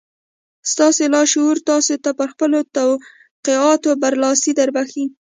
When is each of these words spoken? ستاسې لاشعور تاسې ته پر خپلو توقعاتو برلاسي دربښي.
ستاسې 0.71 1.03
لاشعور 1.13 1.57
تاسې 1.69 1.93
ته 2.03 2.09
پر 2.19 2.27
خپلو 2.33 2.59
توقعاتو 2.75 3.89
برلاسي 4.01 4.51
دربښي. 4.57 5.05